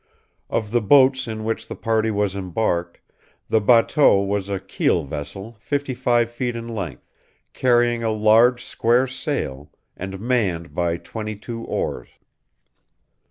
Of 0.49 0.71
the 0.71 0.81
boats 0.81 1.27
in 1.27 1.43
which 1.43 1.67
the 1.67 1.75
party 1.75 2.09
was 2.09 2.35
embarked, 2.35 2.99
the 3.49 3.61
batteau 3.61 4.19
was 4.23 4.49
a 4.49 4.59
keel 4.59 5.03
vessel 5.03 5.57
fifty 5.59 5.93
five 5.93 6.31
feet 6.31 6.55
in 6.55 6.67
length, 6.67 7.07
carrying 7.53 8.01
a 8.01 8.09
large 8.09 8.65
square 8.65 9.05
sail, 9.05 9.69
and 9.95 10.19
manned 10.19 10.73
by 10.73 10.97
twenty 10.97 11.35
two 11.35 11.63
oars. 11.65 12.09